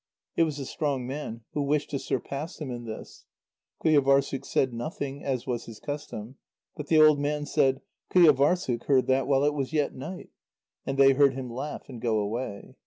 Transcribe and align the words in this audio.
It 0.35 0.45
was 0.45 0.57
the 0.57 0.65
strong 0.65 1.05
man, 1.05 1.41
who 1.53 1.61
wished 1.61 1.91
to 1.91 1.99
surpass 1.99 2.59
him 2.59 2.71
in 2.71 2.85
this. 2.85 3.25
Qujâvârssuk 3.85 4.43
said 4.45 4.73
nothing, 4.73 5.23
as 5.23 5.45
was 5.45 5.65
his 5.65 5.79
custom, 5.79 6.37
but 6.75 6.87
the 6.87 6.99
old 6.99 7.19
man 7.19 7.45
said: 7.45 7.81
"Qujâvârssuk 8.11 8.85
heard 8.85 9.05
that 9.05 9.27
while 9.27 9.43
it 9.43 9.53
was 9.53 9.73
yet 9.73 9.93
night." 9.93 10.31
And 10.87 10.97
they 10.97 11.11
heard 11.11 11.35
him 11.35 11.53
laugh 11.53 11.87
and 11.87 12.01
go 12.01 12.17
away. 12.17 12.73